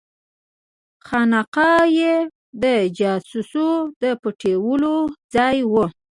[1.07, 2.15] خانقاه یې
[2.61, 2.63] د
[2.97, 3.69] جواسیسو
[4.01, 4.95] د پټېدلو
[5.33, 5.85] ځای وو.